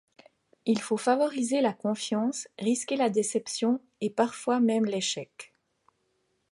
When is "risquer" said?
2.57-2.95